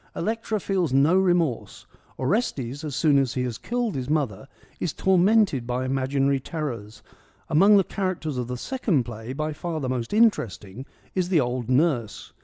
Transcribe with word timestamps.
Electra 0.15 0.59
feels 0.59 0.91
no 0.91 1.15
remorse; 1.15 1.85
Orestes, 2.17 2.83
as 2.83 2.95
soon 2.95 3.19
as 3.19 3.35
he 3.35 3.43
has 3.43 3.59
killed 3.59 3.93
his 3.93 4.09
mother, 4.09 4.47
is 4.79 4.93
tormented 4.93 5.67
by 5.67 5.85
imaginary 5.85 6.39
terrors. 6.39 7.03
Among 7.49 7.77
the 7.77 7.83
char 7.83 8.15
acters 8.15 8.35
of 8.39 8.47
the 8.47 8.57
second 8.57 9.03
play, 9.03 9.31
by 9.31 9.53
far 9.53 9.79
the 9.79 9.87
most 9.89 10.11
interesting 10.11 10.87
is 11.13 11.29
the 11.29 11.39
old 11.39 11.69
Nurse. 11.69 12.33